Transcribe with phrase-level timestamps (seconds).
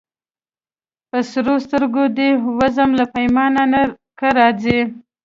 [1.09, 3.81] په سرو سترګو دي وزم له پیمانه
[4.19, 4.79] که راځې